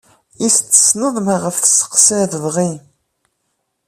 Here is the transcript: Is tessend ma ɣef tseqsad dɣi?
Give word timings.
Is 0.45 0.55
tessend 0.69 1.15
ma 1.25 1.35
ɣef 1.43 1.57
tseqsad 1.59 2.31
dɣi? 2.43 2.71